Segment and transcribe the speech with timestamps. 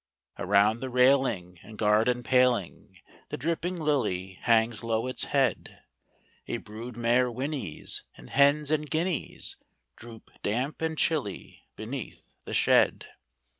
[0.39, 5.83] Around the railing and garden paling The dripping lily hangs low its head:
[6.47, 9.57] A brood mare whinnies; and hens and guineas
[9.95, 13.09] Droop, damp and chilly, beneath the shed.